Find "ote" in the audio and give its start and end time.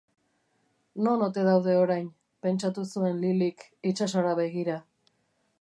1.27-1.43